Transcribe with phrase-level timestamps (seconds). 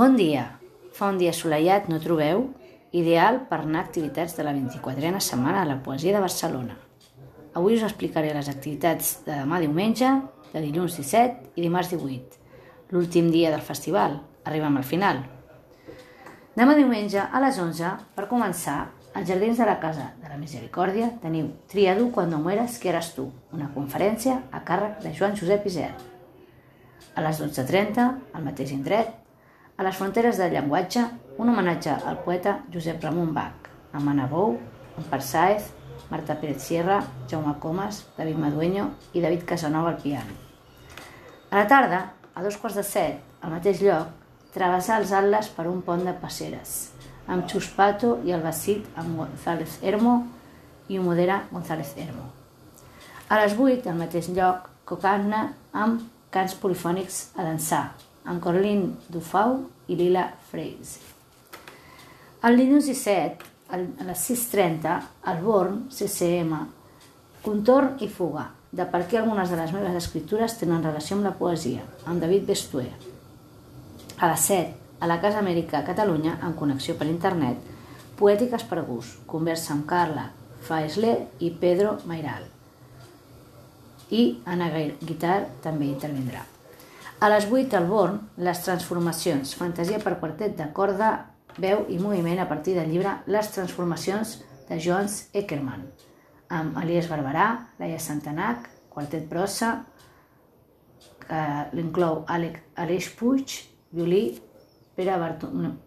[0.00, 0.46] Bon dia!
[0.96, 2.46] Fa un dia assolellat, no trobeu?
[2.96, 6.78] Ideal per anar a activitats de la 24a setmana de la poesia de Barcelona.
[7.52, 10.14] Avui us explicaré les activitats de demà diumenge,
[10.54, 12.40] de dilluns 17 i dimarts 18,
[12.96, 14.16] l'últim dia del festival.
[14.48, 15.20] Arribem al final.
[16.56, 18.80] Demà diumenge a les 11, per començar,
[19.12, 23.12] als Jardins de la Casa de la Misericòrdia teniu Triadu quan no mueres, que eres
[23.18, 26.06] tu, una conferència a càrrec de Joan Josep Isern.
[27.20, 29.19] A les 12.30, al mateix indret,
[29.80, 31.00] a les fronteres del llenguatge,
[31.40, 34.58] un homenatge al poeta Josep Ramon Bach, amb Anna Bou,
[35.00, 35.70] Ampar Saez,
[36.10, 36.98] Marta Pérez Sierra,
[37.30, 40.36] Jaume Comas, David Madueño i David Casanova al piano.
[41.48, 42.00] A la tarda,
[42.34, 44.10] a dos quarts de set, al mateix lloc,
[44.52, 46.92] travessar els atles per un pont de passeres,
[47.24, 50.18] amb Xus Pato i el Basit amb González Hermo
[50.92, 52.28] i modera González Hermo.
[53.32, 57.86] A les 8, al mateix lloc, Cocarna amb cants polifònics a dansar,
[58.24, 59.56] amb Corlin Dufau
[59.88, 61.00] i Lila Freise.
[62.44, 64.94] El dilluns 17, a les 6.30,
[65.30, 66.54] al Born, CCM,
[67.40, 71.34] Contorn i fuga, de per què algunes de les meves escritures tenen relació amb la
[71.38, 72.90] poesia, amb David Bestuer.
[74.20, 77.60] A les 7, a la Casa Amèrica a Catalunya, en connexió per internet,
[78.20, 80.26] Poètiques per gust, conversa amb Carla
[80.66, 82.44] Faesler i Pedro Mairal.
[84.12, 84.68] I Anna
[85.00, 86.44] Guitar també intervindrà.
[87.20, 91.08] A les 8 al Born, les transformacions, fantasia per quartet de corda,
[91.60, 94.38] veu i moviment a partir del llibre Les transformacions
[94.70, 95.82] de Joans Eckermann,
[96.48, 99.68] amb Elias Barberà, Laia Santanac, quartet brossa,
[101.26, 101.40] que
[101.76, 103.56] l'inclou Aleix Puig,
[103.92, 104.22] violí,
[104.96, 105.18] Pere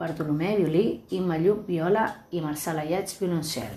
[0.00, 0.84] Bartolomé, violí,
[1.18, 3.76] Imma Lluc, viola i Marçal Ayats, violoncel.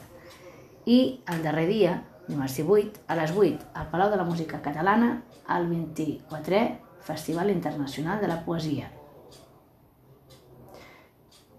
[0.87, 1.97] I el darrer dia,
[2.29, 5.11] dimarts 18, a les 8, al Palau de la Música Catalana,
[5.51, 6.63] el 24è
[7.01, 8.91] Festival Internacional de la Poesia.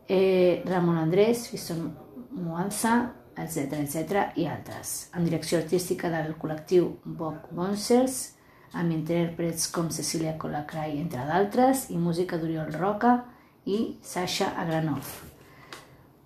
[0.08, 1.96] Eh, Ramon Andrés, Fiston
[2.32, 5.10] Moanza, etc etc i altres.
[5.16, 8.34] En direcció artística del col·lectiu Boc Bonsers,
[8.72, 13.18] amb intèrprets com Cecília Colacrai, entre d'altres, i música d'Oriol Roca
[13.64, 15.14] i Sasha Agranov.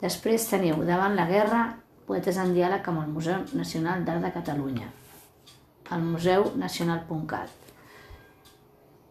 [0.00, 1.62] Després teniu Davant la guerra,
[2.06, 4.90] poetes en diàleg amb el Museu Nacional d'Art de Catalunya,
[5.94, 7.65] el Museu Nacional.cat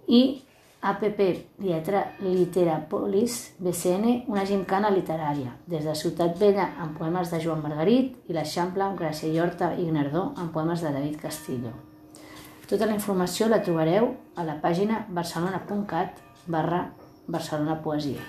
[0.07, 0.21] i
[0.85, 1.21] APP
[1.65, 8.29] Lletra Literapolis BCN, una gincana literària, des de Ciutat Vella amb poemes de Joan Margarit
[8.29, 11.73] i l'Eixample amb Gràcia Horta i Gnardó amb poemes de David Castillo.
[12.69, 16.85] Tota la informació la trobareu a la pàgina barcelona.cat barra
[17.27, 18.21] Barcelona Poesia.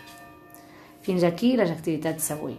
[1.05, 2.57] Fins aquí les activitats d'avui.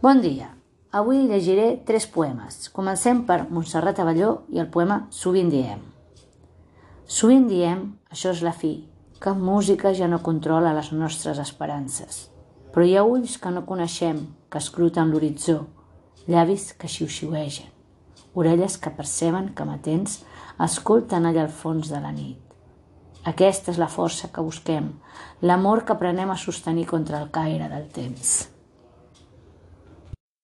[0.00, 0.52] Bon dia.
[0.94, 2.68] Avui llegiré tres poemes.
[2.70, 5.80] Comencem per Montserrat Avelló i el poema Sovint diem.
[7.02, 8.70] Sovint diem, això és la fi,
[9.18, 12.28] que música ja no controla les nostres esperances.
[12.70, 15.64] Però hi ha ulls que no coneixem, que escruten l'horitzó,
[16.28, 17.72] llavis que xiu-xiuegen,
[18.38, 20.20] orelles que perceben que matents
[20.68, 22.38] escolten allà al fons de la nit.
[23.26, 24.92] Aquesta és la força que busquem,
[25.42, 28.36] l'amor que aprenem a sostenir contra el caire del temps.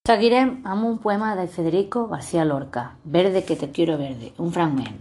[0.06, 5.00] Seguirem amb un poema de Federico García Lorca, Verde que te quiero verde, un fragment.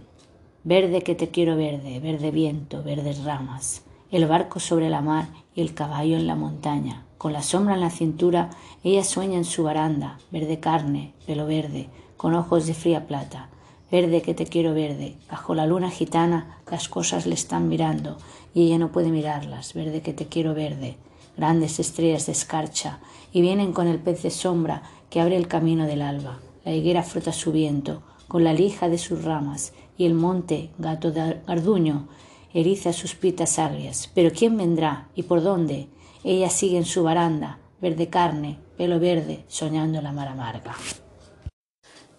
[0.62, 5.60] Verde que te quiero verde, verde viento, verdes ramas, el barco sobre la mar y
[5.60, 7.04] el caballo en la montaña.
[7.18, 8.48] Con la sombra en la cintura,
[8.82, 13.50] ella sueña en su baranda, verde carne, pelo verde, con ojos de fría plata.
[13.90, 18.16] Verde que te quiero verde, bajo la luna gitana las cosas le están mirando
[18.54, 19.74] y ella no puede mirarlas.
[19.74, 20.96] Verde que te quiero verde,
[21.36, 23.00] grandes estrellas de escarcha,
[23.32, 24.82] y vienen con el pez de sombra
[25.14, 26.40] que abre el camino del alba.
[26.64, 31.12] La higuera frota su viento con la lija de sus ramas, y el monte, gato
[31.12, 32.08] de garduño,
[32.52, 34.10] eriza sus pitas agrias.
[34.12, 35.86] Pero ¿quién vendrá y por dónde?
[36.24, 40.74] Ella sigue en su baranda, verde carne, pelo verde, soñando la mar amarga.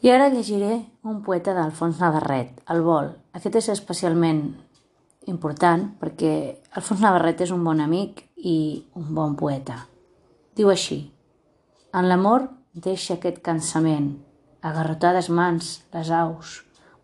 [0.01, 3.11] I ara llegiré un poeta d'Alfons Navarret, El vol.
[3.35, 4.53] Aquest és especialment
[5.27, 9.81] important perquè Alfons Navarret és un bon amic i un bon poeta.
[10.55, 11.09] Diu així,
[11.91, 14.09] en l'amor deixa aquest cansament,
[14.59, 16.55] agarrotades mans, les aus,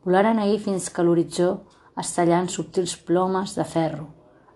[0.04, 1.52] volaren ahir fins que l'horitzó
[2.02, 4.10] es tallant subtils plomes de ferro.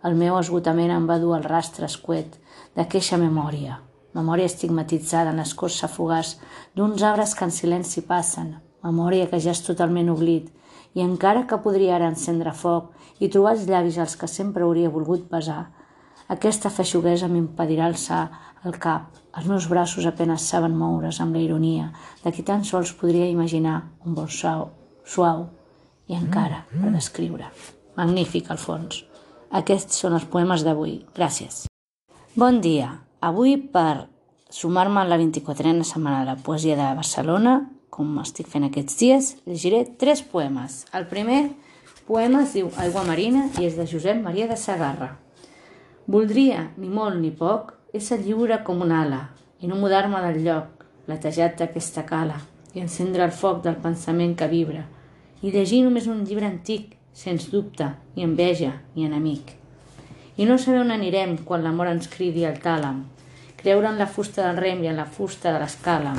[0.04, 2.36] El meu esgotament em va dur al rastre escuet
[2.76, 3.78] d'aqueixa memòria,
[4.18, 6.36] memòria estigmatitzada en escorça fugaç
[6.76, 8.52] d'uns arbres que en silenci passen,
[8.84, 10.52] memòria que ja és totalment oblit,
[10.96, 12.92] i encara que podria ara encendre foc
[13.24, 15.64] i trobar els llavis als que sempre hauria volgut pesar,
[16.34, 18.24] Aquesta feixuguesa m'impedirà alçar
[18.66, 19.14] el cap.
[19.36, 21.92] Els meus braços apenes saben moure's amb la ironia
[22.24, 24.70] de qui tan sols podria imaginar un vol suau,
[25.06, 25.46] suau
[26.08, 27.50] i encara per descriure.
[27.96, 29.04] Magnífic, al fons.
[29.56, 31.00] Aquests són els poemes d'avui.
[31.16, 31.66] Gràcies.
[32.36, 32.90] Bon dia.
[33.24, 34.08] Avui, per
[34.52, 37.60] sumar-me a la 24a setmana de la poesia de Barcelona,
[37.90, 40.84] com estic fent aquests dies, llegiré tres poemes.
[40.94, 41.56] El primer
[42.08, 45.14] poema es diu Aigua Marina i és de Josep Maria de Sagarra.
[46.12, 49.22] Voldria, ni molt ni poc, ésser lliure com una ala
[49.64, 52.42] i no mudar-me del lloc, latejat d'aquesta cala,
[52.76, 54.84] i encendre el foc del pensament que vibra,
[55.42, 59.54] i llegir només un llibre antic, sens dubte, ni enveja, ni enemic.
[60.36, 63.06] I no saber on anirem quan l'amor ens cridi al tàlam,
[63.62, 66.18] creure en la fusta del rem i en la fusta de l'escala,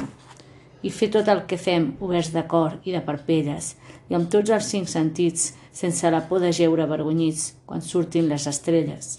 [0.82, 3.74] i fer tot el que fem oberts de cor i de parpelles
[4.08, 8.46] i amb tots els cinc sentits sense la por de geure avergonyits quan surtin les
[8.46, 9.16] estrelles.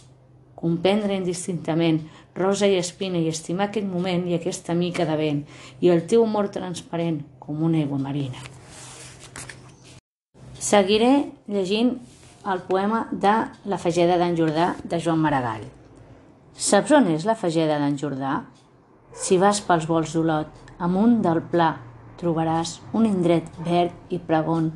[0.58, 2.00] Comprendre indistintament
[2.38, 5.42] rosa i espina i estimar aquest moment i aquesta mica de vent
[5.82, 8.38] i el teu amor transparent com una aigua marina.
[10.60, 11.96] Seguiré llegint
[12.48, 13.34] el poema de
[13.66, 15.66] La fageda d'en Jordà de Joan Maragall.
[16.58, 18.42] Saps on és la fageda d'en Jordà?
[19.14, 20.50] Si vas pels vols d'Olot,
[20.80, 21.74] amunt del pla,
[22.18, 24.72] trobaràs un indret verd i pregon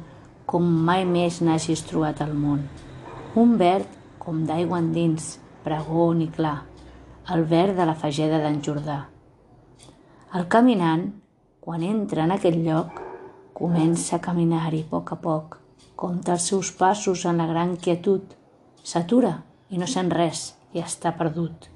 [0.45, 2.65] com mai més n'hagis trobat al món.
[3.39, 3.87] Un verd
[4.21, 6.59] com d'aigua endins, pregon i clar,
[7.29, 8.97] el verd de la fageda d'en Jordà.
[10.33, 11.03] El caminant,
[11.61, 12.97] quan entra en aquest lloc,
[13.53, 15.57] comença a caminar-hi a poc a poc,
[15.95, 18.23] compta els seus passos en la gran quietud,
[18.83, 19.35] s'atura
[19.69, 21.69] i no sent res i està perdut.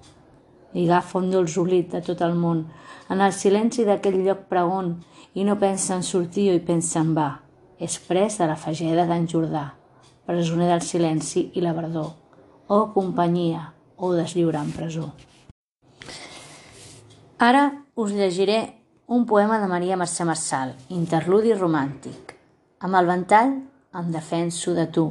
[0.74, 2.66] I agafa un dolç oblit de tot el món,
[3.10, 4.96] en el silenci d'aquell lloc pregon,
[5.36, 7.30] i no pensa en sortir i pensa en va.
[7.78, 9.68] És pres de la fageda d'en Jordà,
[10.26, 12.12] presoner del silenci i la verdor.
[12.68, 15.12] O companyia, o deslliurar en presó.
[17.38, 22.32] Ara us llegiré un poema de Maria Mercè Marçal, interludi romàntic.
[22.80, 23.50] Amb el ventall
[24.00, 25.10] em defenso de tu.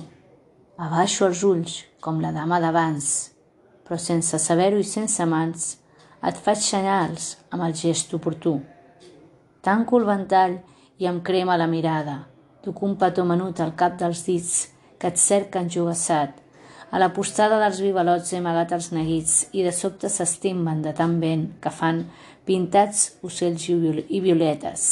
[0.81, 3.11] Abaixo els ulls, com la dama d'abans,
[3.85, 5.67] però sense saber-ho i sense mans,
[6.25, 8.55] et faig senyals amb el gest oportú.
[9.61, 10.57] Tanco el ventall
[10.97, 12.23] i em crema la mirada.
[12.65, 16.41] Duc un petó menut al cap dels dits que et cerquen jugassat
[16.95, 21.17] a la postada dels vivalots he amagat els neguits i de sobte s'estimben de tan
[21.19, 22.05] vent que fan
[22.47, 24.85] pintats ocells i violetes.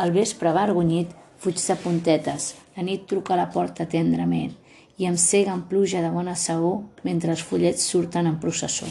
[0.00, 4.54] Al vespre vergonyit fuig de puntetes, la nit truca a la porta tendrament
[4.96, 8.88] i em cega en pluja de bona segur mentre els follets surten en processó.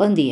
[0.00, 0.28] Bon dia.